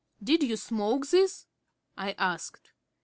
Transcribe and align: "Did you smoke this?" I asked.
"Did 0.23 0.41
you 0.41 0.57
smoke 0.57 1.05
this?" 1.09 1.45
I 1.95 2.13
asked. 2.17 2.71